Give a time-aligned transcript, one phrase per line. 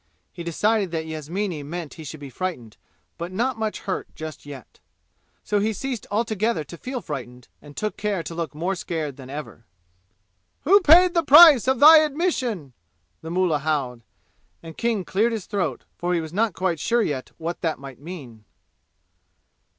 [0.33, 2.75] He decided that Yasmini meant he should be frightened,
[3.19, 4.79] but not much hurt just yet.
[5.43, 9.29] So he ceased altogether to feel frightened and took care to look more scared than
[9.29, 9.63] ever.
[10.63, 12.73] "Who paid the price of thy admission?"
[13.21, 14.01] the mullah howled,
[14.63, 17.99] and King cleared his throat, for he was not quite sure yet what that might
[17.99, 18.45] mean.